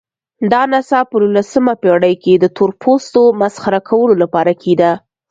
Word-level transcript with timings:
دا 0.51 0.61
نڅا 0.71 0.99
په 1.09 1.15
نولسمه 1.21 1.73
پېړۍ 1.81 2.13
کې 2.23 2.33
د 2.37 2.45
تورپوستو 2.57 3.21
مسخره 3.41 3.79
کولو 3.89 4.13
لپاره 4.23 4.53
کېده. 4.61 4.91